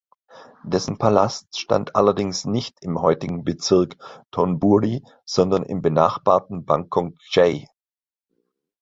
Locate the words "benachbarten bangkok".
5.83-7.13